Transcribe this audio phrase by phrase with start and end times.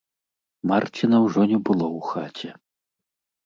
[0.71, 2.51] Марціна ўжо не было ў хаце.